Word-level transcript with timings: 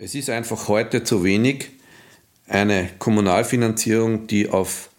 Es 0.00 0.14
ist 0.14 0.30
einfach 0.30 0.68
heute 0.68 1.02
zu 1.02 1.24
wenig, 1.24 1.70
eine 2.46 2.88
Kommunalfinanzierung, 3.00 4.28
die 4.28 4.48
auf 4.48 4.90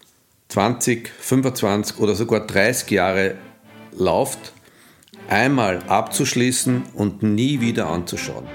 20, 0.50 1.08
25 1.08 2.00
oder 2.00 2.16
sogar 2.16 2.46
30 2.46 2.92
Jahre 2.92 3.36
läuft, 3.94 4.52
einmal 5.30 5.84
abzuschließen 5.84 6.84
und 6.96 7.24
nie 7.24 7.62
wieder 7.62 7.88
anzuschauen. 7.88 8.46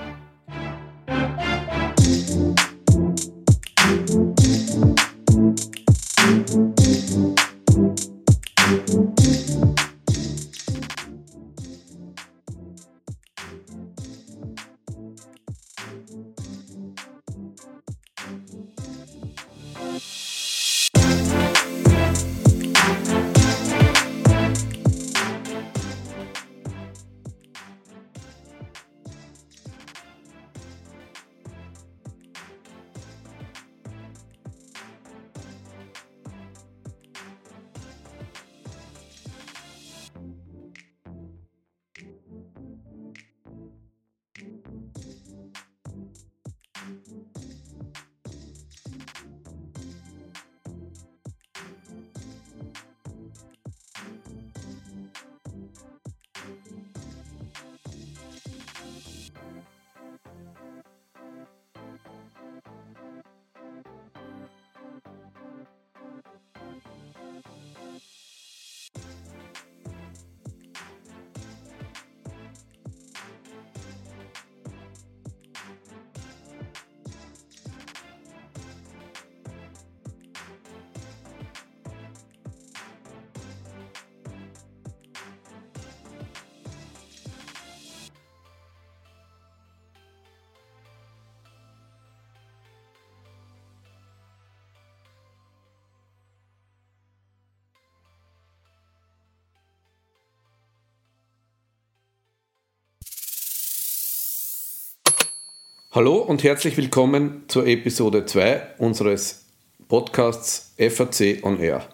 Hallo 105.94 106.16
und 106.16 106.42
herzlich 106.42 106.76
willkommen 106.76 107.44
zur 107.46 107.68
Episode 107.68 108.26
2 108.26 108.78
unseres 108.78 109.44
Podcasts 109.86 110.74
FAC 110.76 111.44
on 111.44 111.60
Air. 111.60 111.88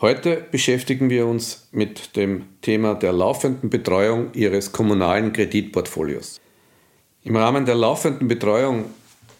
Heute 0.00 0.46
beschäftigen 0.52 1.10
wir 1.10 1.26
uns 1.26 1.66
mit 1.72 2.14
dem 2.14 2.44
Thema 2.62 2.94
der 2.94 3.12
laufenden 3.12 3.68
Betreuung 3.68 4.32
Ihres 4.34 4.70
kommunalen 4.70 5.32
Kreditportfolios. 5.32 6.40
Im 7.24 7.34
Rahmen 7.34 7.66
der 7.66 7.74
laufenden 7.74 8.28
Betreuung 8.28 8.84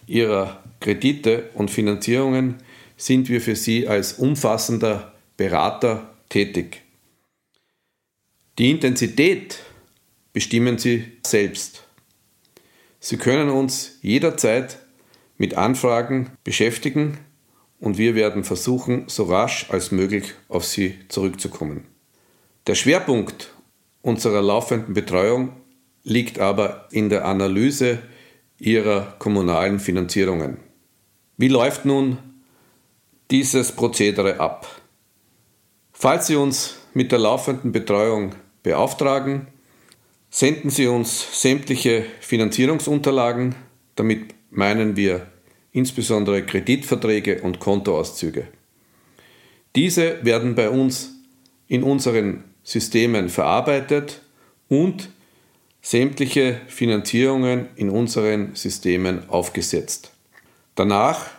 Ihrer 0.09 0.65
Kredite 0.81 1.51
und 1.55 1.71
Finanzierungen 1.71 2.57
sind 2.97 3.29
wir 3.29 3.41
für 3.41 3.55
Sie 3.55 3.87
als 3.87 4.15
umfassender 4.15 5.15
Berater 5.37 6.13
tätig. 6.29 6.83
Die 8.59 8.69
Intensität 8.69 9.61
bestimmen 10.33 10.77
Sie 10.77 11.05
selbst. 11.25 11.86
Sie 13.09 13.19
können 13.19 13.51
uns 13.51 14.01
jederzeit 14.03 14.81
mit 15.39 15.57
Anfragen 15.57 16.33
beschäftigen 16.43 17.19
und 17.79 17.99
wir 17.99 18.17
werden 18.17 18.43
versuchen, 18.43 19.05
so 19.07 19.23
rasch 19.23 19.71
als 19.71 19.93
möglich 19.93 20.35
auf 20.49 20.65
Sie 20.65 20.99
zurückzukommen. 21.07 21.87
Der 22.67 22.75
Schwerpunkt 22.75 23.55
unserer 24.03 24.43
laufenden 24.43 24.93
Betreuung 24.93 25.53
liegt 26.03 26.41
aber 26.41 26.89
in 26.91 27.09
der 27.09 27.27
Analyse 27.27 28.01
Ihrer 28.59 29.15
kommunalen 29.21 29.79
Finanzierungen. 29.79 30.57
Wie 31.37 31.47
läuft 31.47 31.85
nun 31.85 32.19
dieses 33.31 33.71
Prozedere 33.71 34.41
ab? 34.41 34.67
Falls 35.93 36.27
Sie 36.27 36.35
uns 36.35 36.79
mit 36.93 37.13
der 37.13 37.21
laufenden 37.21 37.71
Betreuung 37.71 38.35
beauftragen, 38.65 39.47
Senden 40.39 40.69
Sie 40.69 40.87
uns 40.87 41.41
sämtliche 41.41 42.05
Finanzierungsunterlagen, 42.21 43.55
damit 43.95 44.35
meinen 44.51 44.95
wir 44.95 45.29
insbesondere 45.73 46.45
Kreditverträge 46.45 47.41
und 47.41 47.59
Kontoauszüge. 47.59 48.47
Diese 49.77 50.23
werden 50.27 50.55
bei 50.55 50.69
uns 50.69 51.15
in 51.69 51.83
unseren 51.83 52.45
Systemen 52.63 53.31
verarbeitet 53.31 54.21
und 54.69 55.09
sämtliche 55.81 56.61
Finanzierungen 56.67 57.71
in 57.77 57.89
unseren 57.89 58.55
Systemen 58.55 59.31
aufgesetzt. 59.31 60.13
Danach 60.75 61.31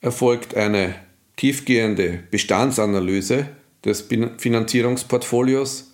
erfolgt 0.00 0.54
eine 0.54 0.94
tiefgehende 1.36 2.20
Bestandsanalyse 2.30 3.50
des 3.84 4.08
Finanzierungsportfolios, 4.38 5.92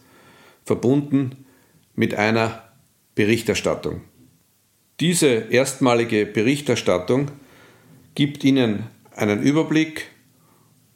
verbunden 0.65 1.43
mit 1.95 2.15
einer 2.15 2.63
Berichterstattung. 3.15 4.03
Diese 5.01 5.27
erstmalige 5.27 6.27
Berichterstattung 6.27 7.31
gibt 8.15 8.45
Ihnen 8.45 8.85
einen 9.15 9.43
Überblick, 9.43 10.07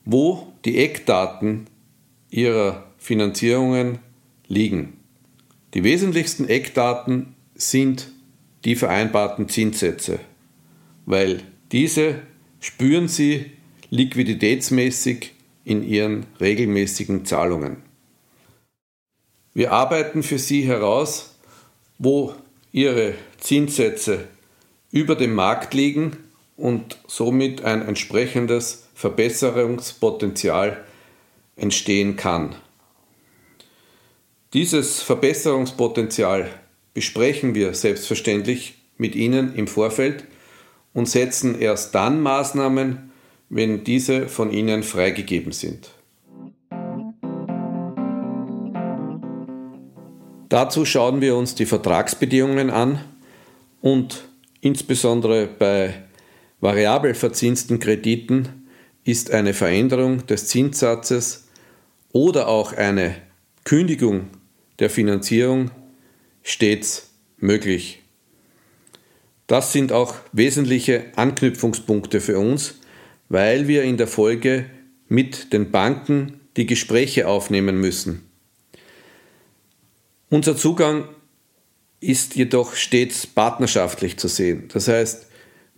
wo 0.04 0.52
die 0.64 0.78
Eckdaten 0.78 1.66
Ihrer 2.30 2.84
Finanzierungen 2.98 3.98
liegen. 4.46 4.94
Die 5.74 5.84
wesentlichsten 5.84 6.48
Eckdaten 6.48 7.34
sind 7.54 8.08
die 8.64 8.76
vereinbarten 8.76 9.48
Zinssätze, 9.48 10.20
weil 11.04 11.42
diese 11.72 12.20
spüren 12.60 13.08
Sie 13.08 13.52
liquiditätsmäßig 13.90 15.32
in 15.64 15.82
Ihren 15.82 16.26
regelmäßigen 16.40 17.24
Zahlungen. 17.24 17.85
Wir 19.56 19.72
arbeiten 19.72 20.22
für 20.22 20.38
Sie 20.38 20.64
heraus, 20.64 21.34
wo 21.96 22.34
Ihre 22.72 23.14
Zinssätze 23.38 24.28
über 24.90 25.14
dem 25.14 25.34
Markt 25.34 25.72
liegen 25.72 26.18
und 26.58 26.98
somit 27.06 27.64
ein 27.64 27.80
entsprechendes 27.80 28.86
Verbesserungspotenzial 28.94 30.84
entstehen 31.56 32.16
kann. 32.16 32.54
Dieses 34.52 35.00
Verbesserungspotenzial 35.00 36.50
besprechen 36.92 37.54
wir 37.54 37.72
selbstverständlich 37.72 38.74
mit 38.98 39.14
Ihnen 39.14 39.54
im 39.54 39.68
Vorfeld 39.68 40.24
und 40.92 41.08
setzen 41.08 41.58
erst 41.58 41.94
dann 41.94 42.20
Maßnahmen, 42.20 43.10
wenn 43.48 43.84
diese 43.84 44.28
von 44.28 44.52
Ihnen 44.52 44.82
freigegeben 44.82 45.52
sind. 45.52 45.95
Dazu 50.48 50.84
schauen 50.84 51.20
wir 51.20 51.34
uns 51.36 51.54
die 51.54 51.66
Vertragsbedingungen 51.66 52.70
an 52.70 53.00
und 53.80 54.28
insbesondere 54.60 55.46
bei 55.46 56.04
variabel 56.60 57.14
verzinsten 57.14 57.80
Krediten 57.80 58.68
ist 59.04 59.30
eine 59.30 59.54
Veränderung 59.54 60.26
des 60.26 60.48
Zinssatzes 60.48 61.48
oder 62.12 62.48
auch 62.48 62.72
eine 62.72 63.16
Kündigung 63.64 64.28
der 64.78 64.90
Finanzierung 64.90 65.70
stets 66.42 67.10
möglich. 67.38 68.02
Das 69.48 69.72
sind 69.72 69.92
auch 69.92 70.14
wesentliche 70.32 71.06
Anknüpfungspunkte 71.16 72.20
für 72.20 72.38
uns, 72.38 72.80
weil 73.28 73.68
wir 73.68 73.82
in 73.82 73.96
der 73.96 74.08
Folge 74.08 74.66
mit 75.08 75.52
den 75.52 75.70
Banken 75.70 76.40
die 76.56 76.66
Gespräche 76.66 77.28
aufnehmen 77.28 77.80
müssen. 77.80 78.25
Unser 80.28 80.56
Zugang 80.56 81.04
ist 82.00 82.34
jedoch 82.34 82.74
stets 82.74 83.26
partnerschaftlich 83.26 84.16
zu 84.16 84.28
sehen. 84.28 84.68
Das 84.72 84.88
heißt, 84.88 85.26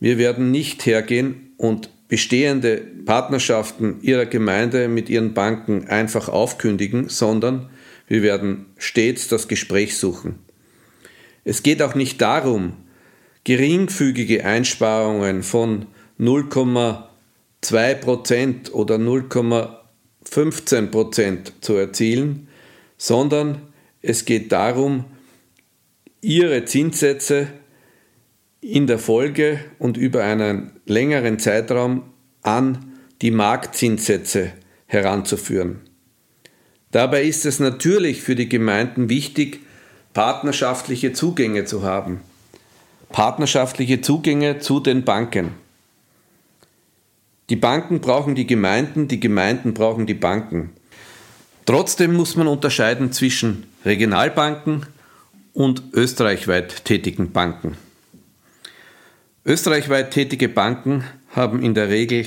wir 0.00 0.17
werden 0.17 0.50
nicht 0.50 0.87
hergehen 0.87 1.53
und 1.59 1.91
bestehende 2.09 2.79
Partnerschaften 3.05 3.99
Ihrer 4.00 4.25
Gemeinde 4.25 4.89
mit 4.89 5.11
Ihren 5.11 5.35
Banken 5.35 5.89
einfach 5.89 6.31
aufkündigen, 6.31 7.11
sondern 7.11 7.69
wir 8.06 8.23
werden 8.23 8.65
stets 8.79 9.29
das 9.29 9.49
Gespräch 9.49 9.99
suchen. 9.99 10.39
Es 11.45 11.62
geht 11.62 11.83
auch 11.83 11.95
nicht 11.95 12.23
darum, 12.23 12.73
geringfügige 13.45 14.45
Einsparungen 14.45 15.43
von 15.43 15.85
0,2% 16.19 18.73
oder 18.73 18.97
0,15% 18.97 21.53
zu 21.61 21.75
erzielen, 21.75 22.49
sondern 22.97 23.68
es 24.03 24.25
geht 24.25 24.53
darum, 24.53 25.05
Ihre 26.21 26.65
Zinssätze 26.65 27.49
in 28.61 28.87
der 28.87 28.99
Folge 28.99 29.61
und 29.79 29.97
über 29.97 30.25
einen 30.25 30.73
längeren 30.85 31.39
Zeitraum 31.39 32.03
an 32.43 32.93
die 33.23 33.31
Marktzinssätze 33.31 34.53
heranzuführen. 34.87 35.81
Dabei 36.91 37.25
ist 37.25 37.45
es 37.47 37.61
natürlich 37.61 38.23
für 38.23 38.35
die 38.35 38.49
Gemeinden 38.49 39.09
wichtig, 39.09 39.61
partnerschaftliche 40.15 41.12
Zugänge 41.12 41.65
zu 41.65 41.83
haben. 41.83 42.21
Partnerschaftliche 43.11 44.00
Zugänge 44.00 44.59
zu 44.59 44.81
den 44.81 45.05
Banken. 45.05 45.53
Die 47.50 47.56
Banken 47.56 48.00
brauchen 48.00 48.35
die 48.35 48.47
Gemeinden, 48.47 49.09
die 49.09 49.21
Gemeinden 49.21 49.75
brauchen 49.75 50.06
die 50.06 50.15
Banken. 50.15 50.71
Trotzdem 51.65 52.15
muss 52.15 52.37
man 52.37 52.49
unterscheiden 52.49 53.12
zwischen 53.12 53.65
Regionalbanken 53.88 54.85
und 55.55 55.82
österreichweit 55.94 56.85
tätigen 56.85 57.32
Banken. 57.32 57.76
Österreichweit 59.46 60.11
tätige 60.11 60.50
Banken 60.50 61.05
haben 61.31 61.62
in 61.62 61.73
der 61.73 61.88
Regel 61.88 62.26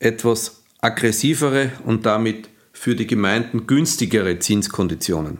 etwas 0.00 0.64
aggressivere 0.80 1.70
und 1.84 2.06
damit 2.06 2.48
für 2.72 2.96
die 2.96 3.06
Gemeinden 3.06 3.68
günstigere 3.68 4.40
Zinskonditionen. 4.40 5.38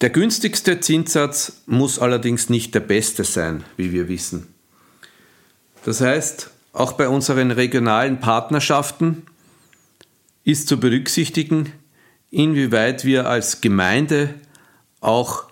Der 0.00 0.10
günstigste 0.10 0.80
Zinssatz 0.80 1.62
muss 1.66 2.00
allerdings 2.00 2.50
nicht 2.50 2.74
der 2.74 2.80
beste 2.80 3.22
sein, 3.22 3.62
wie 3.76 3.92
wir 3.92 4.08
wissen. 4.08 4.48
Das 5.84 6.00
heißt, 6.00 6.50
auch 6.72 6.94
bei 6.94 7.08
unseren 7.08 7.52
regionalen 7.52 8.18
Partnerschaften 8.18 9.22
ist 10.42 10.66
zu 10.66 10.80
berücksichtigen, 10.80 11.72
inwieweit 12.34 13.04
wir 13.04 13.28
als 13.28 13.60
Gemeinde 13.60 14.34
auch 15.00 15.44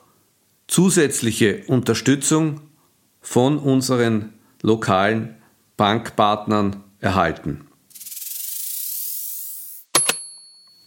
zusätzliche 0.67 1.63
Unterstützung 1.67 2.61
von 3.21 3.59
unseren 3.59 4.33
lokalen 4.63 5.37
Bankpartnern 5.77 6.83
erhalten. 7.01 7.67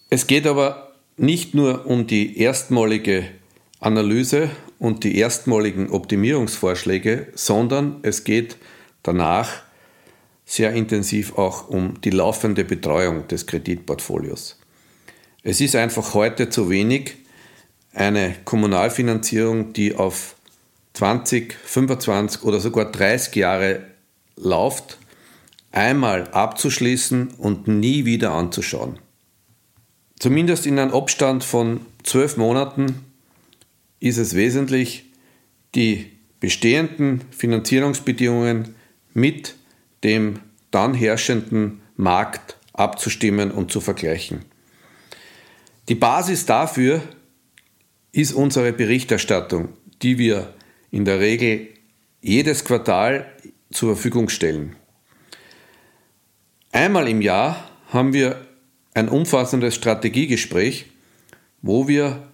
Es 0.09 0.27
geht 0.27 0.47
aber 0.47 0.94
nicht 1.18 1.53
nur 1.53 1.86
um 1.86 2.07
die 2.07 2.39
erstmalige 2.39 3.25
Analyse 3.80 4.50
und 4.80 5.03
die 5.03 5.18
erstmaligen 5.18 5.89
Optimierungsvorschläge, 5.89 7.27
sondern 7.36 8.00
es 8.01 8.24
geht 8.24 8.57
danach 9.03 9.50
sehr 10.45 10.74
intensiv 10.74 11.38
auch 11.38 11.69
um 11.69 12.00
die 12.01 12.12
laufende 12.12 12.63
Betreuung 12.63 13.27
des 13.27 13.47
Kreditportfolios. 13.47 14.59
Es 15.47 15.62
ist 15.62 15.75
einfach 15.75 16.15
heute 16.15 16.50
zu 16.50 16.71
wenig 16.71 17.18
eine 17.94 18.36
Kommunalfinanzierung, 18.45 19.74
die 19.74 19.94
auf 19.94 20.36
20, 20.94 21.53
25 21.53 22.42
oder 22.44 22.59
sogar 22.59 22.92
30 22.92 23.36
Jahre 23.36 23.81
läuft, 24.36 24.97
einmal 25.71 26.30
abzuschließen 26.30 27.27
und 27.38 27.68
nie 27.68 28.06
wieder 28.06 28.31
anzuschauen. 28.31 28.97
Zumindest 30.18 30.65
in 30.65 30.80
einem 30.80 30.95
Abstand 30.95 31.44
von 31.44 31.81
zwölf 32.01 32.38
Monaten 32.38 33.06
ist 34.00 34.18
es 34.18 34.33
wesentlich, 34.33 35.06
die 35.75 36.12
bestehenden 36.39 37.21
Finanzierungsbedingungen 37.30 38.74
mit 39.13 39.53
dem 40.03 40.39
dann 40.71 40.95
herrschenden 40.95 41.83
Markt 41.97 42.57
abzustimmen 42.74 43.51
und 43.51 43.71
zu 43.71 43.80
vergleichen. 43.80 44.44
Die 45.88 45.96
Basis 45.96 46.46
dafür 46.46 47.02
ist 48.12 48.34
unsere 48.34 48.74
Berichterstattung, 48.74 49.70
die 50.02 50.18
wir 50.18 50.54
in 50.90 51.06
der 51.06 51.20
Regel 51.20 51.68
jedes 52.22 52.66
Quartal 52.66 53.32
zur 53.72 53.96
Verfügung 53.96 54.30
stellen. 54.30 54.76
Einmal 56.72 57.08
im 57.08 57.22
Jahr 57.22 57.70
haben 57.90 58.14
wir 58.14 58.48
ein 58.96 59.10
umfassendes 59.10 59.76
Strategiegespräch, 59.76 60.88
wo 61.62 61.88
wir 61.88 62.30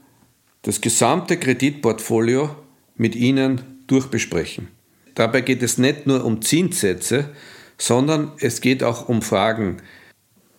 das 0.62 0.80
gesamte 0.80 1.38
Kreditportfolio 1.38 2.56
mit 2.95 3.15
Ihnen 3.15 3.83
durchbesprechen. 3.88 4.69
Dabei 5.15 5.42
geht 5.42 5.62
es 5.62 5.77
nicht 5.77 6.07
nur 6.07 6.24
um 6.24 6.42
Zinssätze, 6.42 7.30
sondern 7.77 8.31
es 8.39 8.62
geht 8.62 8.83
auch 8.83 9.09
um 9.09 9.21
Fragen, 9.21 9.77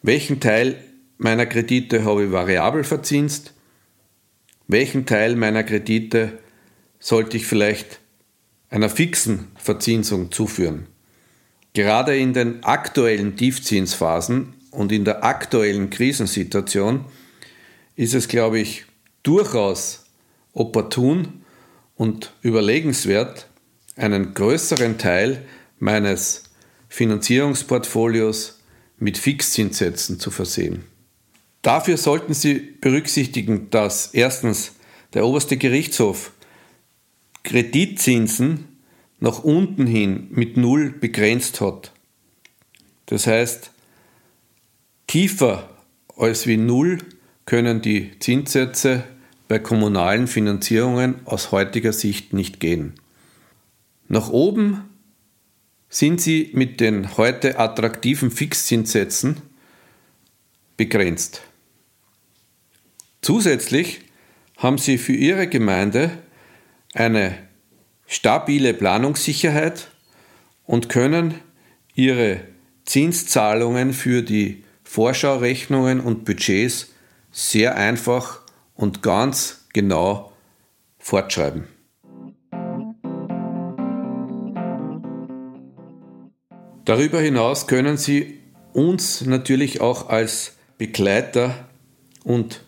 welchen 0.02 0.40
Teil 0.40 0.76
meiner 1.22 1.46
Kredite 1.46 2.04
habe 2.04 2.24
ich 2.24 2.32
variabel 2.32 2.82
verzinst, 2.82 3.54
welchen 4.66 5.06
Teil 5.06 5.36
meiner 5.36 5.62
Kredite 5.62 6.38
sollte 6.98 7.36
ich 7.36 7.46
vielleicht 7.46 8.00
einer 8.70 8.88
fixen 8.88 9.48
Verzinsung 9.56 10.32
zuführen. 10.32 10.86
Gerade 11.74 12.16
in 12.18 12.32
den 12.32 12.64
aktuellen 12.64 13.36
Tiefzinsphasen 13.36 14.54
und 14.72 14.90
in 14.90 15.04
der 15.04 15.24
aktuellen 15.24 15.90
Krisensituation 15.90 17.04
ist 17.94 18.14
es, 18.14 18.26
glaube 18.28 18.58
ich, 18.58 18.84
durchaus 19.22 20.06
opportun 20.52 21.44
und 21.94 22.32
überlegenswert, 22.42 23.46
einen 23.94 24.34
größeren 24.34 24.98
Teil 24.98 25.44
meines 25.78 26.44
Finanzierungsportfolios 26.88 28.60
mit 28.98 29.18
Fixzinssätzen 29.18 30.18
zu 30.18 30.30
versehen. 30.30 30.84
Dafür 31.62 31.96
sollten 31.96 32.34
Sie 32.34 32.54
berücksichtigen, 32.80 33.70
dass 33.70 34.08
erstens 34.12 34.72
der 35.14 35.24
oberste 35.24 35.56
Gerichtshof 35.56 36.32
Kreditzinsen 37.44 38.68
nach 39.20 39.44
unten 39.44 39.86
hin 39.86 40.26
mit 40.30 40.56
Null 40.56 40.90
begrenzt 40.90 41.60
hat. 41.60 41.92
Das 43.06 43.26
heißt, 43.28 43.70
tiefer 45.06 45.70
als 46.16 46.46
wie 46.46 46.56
Null 46.56 46.98
können 47.46 47.82
die 47.82 48.18
Zinssätze 48.18 49.04
bei 49.46 49.58
kommunalen 49.58 50.26
Finanzierungen 50.26 51.26
aus 51.26 51.52
heutiger 51.52 51.92
Sicht 51.92 52.32
nicht 52.32 52.58
gehen. 52.58 52.94
Nach 54.08 54.30
oben 54.30 54.84
sind 55.88 56.20
sie 56.20 56.50
mit 56.54 56.80
den 56.80 57.16
heute 57.16 57.58
attraktiven 57.58 58.30
Fixzinssätzen 58.30 59.42
begrenzt. 60.76 61.42
Zusätzlich 63.22 64.00
haben 64.56 64.78
sie 64.78 64.98
für 64.98 65.12
ihre 65.12 65.46
Gemeinde 65.46 66.10
eine 66.92 67.38
stabile 68.06 68.74
Planungssicherheit 68.74 69.92
und 70.66 70.88
können 70.88 71.34
ihre 71.94 72.40
Zinszahlungen 72.84 73.92
für 73.92 74.22
die 74.22 74.64
Vorschaurechnungen 74.82 76.00
und 76.00 76.24
Budgets 76.24 76.92
sehr 77.30 77.76
einfach 77.76 78.40
und 78.74 79.02
ganz 79.02 79.66
genau 79.72 80.32
fortschreiben. 80.98 81.68
Darüber 86.84 87.20
hinaus 87.20 87.68
können 87.68 87.96
Sie 87.96 88.40
uns 88.72 89.24
natürlich 89.24 89.80
auch 89.80 90.08
als 90.08 90.56
Begleiter 90.76 91.68
und 92.24 92.64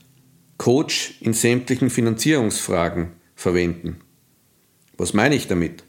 Coach 0.58 1.16
in 1.20 1.34
sämtlichen 1.34 1.90
Finanzierungsfragen 1.90 3.12
verwenden. 3.34 4.00
Was 4.96 5.12
meine 5.12 5.34
ich 5.34 5.48
damit? 5.48 5.84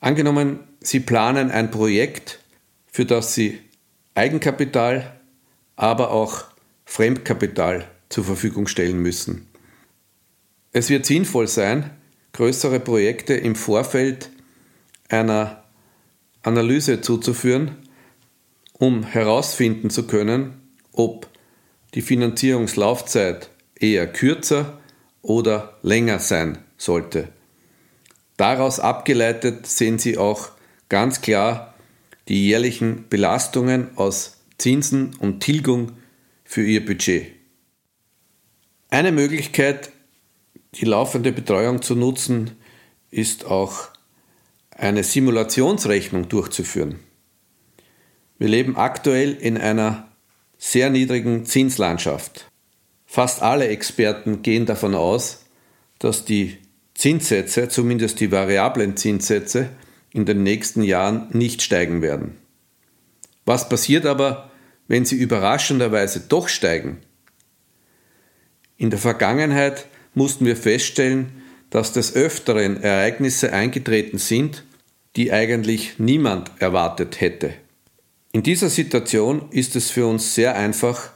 Angenommen, 0.00 0.60
Sie 0.80 1.00
planen 1.00 1.50
ein 1.50 1.70
Projekt, 1.70 2.40
für 2.86 3.04
das 3.04 3.34
Sie 3.34 3.58
Eigenkapital, 4.14 5.20
aber 5.74 6.10
auch 6.10 6.44
Fremdkapital 6.84 7.90
zur 8.08 8.24
Verfügung 8.24 8.68
stellen 8.68 9.00
müssen. 9.00 9.48
Es 10.72 10.88
wird 10.90 11.06
sinnvoll 11.06 11.48
sein, 11.48 11.90
größere 12.32 12.80
Projekte 12.80 13.34
im 13.34 13.56
Vorfeld 13.56 14.30
einer 15.08 15.64
Analyse 16.42 17.00
zuzuführen, 17.00 17.76
um 18.72 19.02
herausfinden 19.04 19.90
zu 19.90 20.06
können, 20.06 20.60
ob 20.92 21.28
die 21.94 22.02
Finanzierungslaufzeit 22.02 23.50
eher 23.78 24.06
kürzer 24.06 24.80
oder 25.22 25.78
länger 25.82 26.18
sein 26.18 26.58
sollte. 26.76 27.28
Daraus 28.36 28.80
abgeleitet 28.80 29.66
sehen 29.66 29.98
Sie 29.98 30.18
auch 30.18 30.50
ganz 30.88 31.20
klar 31.20 31.74
die 32.28 32.46
jährlichen 32.46 33.08
Belastungen 33.08 33.96
aus 33.96 34.38
Zinsen 34.58 35.14
und 35.16 35.40
Tilgung 35.40 35.92
für 36.44 36.64
ihr 36.64 36.84
Budget. 36.84 37.32
Eine 38.88 39.12
Möglichkeit, 39.12 39.90
die 40.74 40.84
laufende 40.84 41.32
Betreuung 41.32 41.82
zu 41.82 41.94
nutzen, 41.94 42.52
ist 43.10 43.46
auch 43.46 43.88
eine 44.70 45.02
Simulationsrechnung 45.02 46.28
durchzuführen. 46.28 47.00
Wir 48.38 48.48
leben 48.48 48.76
aktuell 48.76 49.32
in 49.32 49.56
einer 49.56 50.08
sehr 50.58 50.90
niedrigen 50.90 51.46
Zinslandschaft. 51.46 52.50
Fast 53.06 53.42
alle 53.42 53.68
Experten 53.68 54.42
gehen 54.42 54.66
davon 54.66 54.94
aus, 54.94 55.44
dass 55.98 56.24
die 56.24 56.58
Zinssätze, 56.94 57.68
zumindest 57.68 58.20
die 58.20 58.32
variablen 58.32 58.96
Zinssätze, 58.96 59.70
in 60.12 60.24
den 60.24 60.42
nächsten 60.42 60.82
Jahren 60.82 61.28
nicht 61.32 61.62
steigen 61.62 62.02
werden. 62.02 62.36
Was 63.44 63.68
passiert 63.68 64.06
aber, 64.06 64.50
wenn 64.88 65.04
sie 65.04 65.16
überraschenderweise 65.16 66.20
doch 66.28 66.48
steigen? 66.48 66.98
In 68.76 68.90
der 68.90 68.98
Vergangenheit 68.98 69.86
mussten 70.14 70.46
wir 70.46 70.56
feststellen, 70.56 71.42
dass 71.70 71.92
des 71.92 72.14
Öfteren 72.14 72.82
Ereignisse 72.82 73.52
eingetreten 73.52 74.18
sind, 74.18 74.64
die 75.16 75.32
eigentlich 75.32 75.98
niemand 75.98 76.50
erwartet 76.58 77.20
hätte. 77.20 77.52
In 78.32 78.42
dieser 78.42 78.68
Situation 78.68 79.50
ist 79.50 79.76
es 79.76 79.90
für 79.90 80.06
uns 80.06 80.34
sehr 80.34 80.56
einfach, 80.56 81.12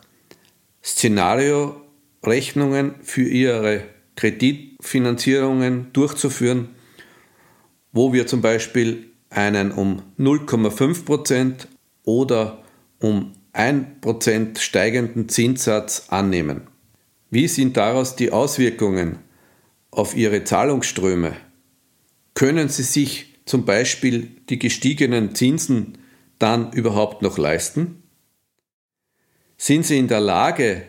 Szenario-Rechnungen 0.83 2.97
für 3.03 3.23
Ihre 3.23 3.85
Kreditfinanzierungen 4.17 5.93
durchzuführen, 5.93 6.71
wo 7.93 8.13
wir 8.13 8.27
zum 8.27 8.41
Beispiel 8.41 9.11
einen 9.31 9.73
um 9.73 10.03
0,5% 10.19 11.67
oder 12.05 12.63
um 12.99 13.33
1% 13.55 14.59
steigenden 14.59 15.29
Zinssatz 15.29 16.07
annehmen. 16.09 16.63
Wie 17.31 17.49
sind 17.49 17.77
daraus 17.77 18.17
die 18.17 18.33
Auswirkungen 18.33 19.19
auf 19.91 20.17
Ihre 20.17 20.45
Zahlungsströme? 20.45 21.37
Können 22.35 22.69
Sie 22.69 22.83
sich 22.83 23.35
zum 23.45 23.65
Beispiel 23.65 24.29
die 24.49 24.59
gestiegenen 24.59 25.35
Zinsen 25.35 25.99
dann 26.39 26.73
überhaupt 26.73 27.23
noch 27.23 27.39
leisten? 27.39 28.03
Sind 29.63 29.85
Sie 29.85 29.99
in 29.99 30.09
der 30.09 30.21
Lage, 30.21 30.87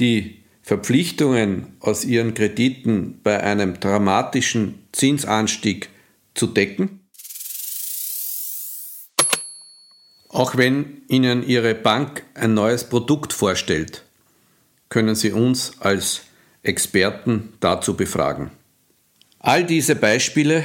die 0.00 0.42
Verpflichtungen 0.62 1.76
aus 1.78 2.04
Ihren 2.04 2.34
Krediten 2.34 3.20
bei 3.22 3.40
einem 3.40 3.78
dramatischen 3.78 4.82
Zinsanstieg 4.90 5.88
zu 6.34 6.48
decken? 6.48 7.06
Auch 10.28 10.56
wenn 10.56 11.02
Ihnen 11.06 11.46
Ihre 11.46 11.76
Bank 11.76 12.24
ein 12.34 12.52
neues 12.54 12.82
Produkt 12.82 13.32
vorstellt, 13.32 14.02
können 14.88 15.14
Sie 15.14 15.30
uns 15.30 15.74
als 15.78 16.22
Experten 16.64 17.52
dazu 17.60 17.96
befragen. 17.96 18.50
All 19.38 19.62
diese 19.62 19.94
Beispiele 19.94 20.64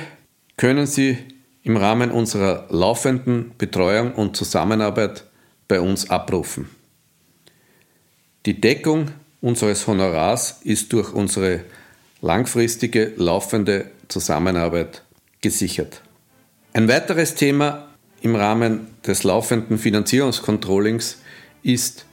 können 0.58 0.88
Sie 0.88 1.20
im 1.62 1.78
Rahmen 1.78 2.10
unserer 2.10 2.66
laufenden 2.72 3.52
Betreuung 3.60 4.16
und 4.16 4.36
Zusammenarbeit 4.36 5.26
bei 5.72 5.80
uns 5.80 6.10
abrufen. 6.10 6.70
Die 8.46 8.60
Deckung 8.60 9.12
unseres 9.40 9.88
Honorars 9.88 10.60
ist 10.66 10.92
durch 10.92 11.14
unsere 11.14 11.62
langfristige 12.20 13.14
laufende 13.16 13.90
Zusammenarbeit 14.10 15.02
gesichert. 15.40 16.02
Ein 16.74 16.90
weiteres 16.90 17.36
Thema 17.36 17.88
im 18.22 18.36
Rahmen 18.36 18.88
des 19.08 19.24
laufenden 19.24 19.78
Finanzierungskontrollings 19.78 21.20
ist 21.64 22.06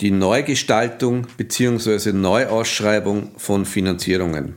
die 0.00 0.12
Neugestaltung 0.12 1.26
bzw. 1.36 2.12
Neuausschreibung 2.12 3.32
von 3.38 3.64
Finanzierungen. 3.66 4.54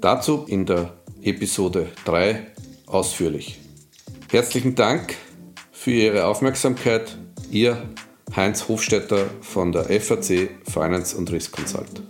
Dazu 0.00 0.46
in 0.48 0.66
der 0.66 0.94
Episode 1.22 1.92
3 2.06 2.44
ausführlich. 2.86 3.60
Herzlichen 4.32 4.74
Dank 4.74 5.14
für 5.70 5.92
Ihre 5.92 6.26
Aufmerksamkeit. 6.26 7.18
Ihr 7.52 7.76
Heinz 8.34 8.66
Hofstetter 8.66 9.26
von 9.42 9.72
der 9.72 9.84
FAC 10.00 10.48
Finance 10.64 11.14
und 11.14 11.30
Risk 11.30 11.52
Consult. 11.52 12.02